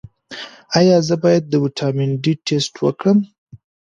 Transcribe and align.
ایا 0.79 0.97
زه 1.07 1.15
باید 1.23 1.43
د 1.47 1.53
ویټامین 1.63 2.11
ډي 2.23 2.33
ټسټ 2.45 2.73
وکړم؟ 2.85 3.17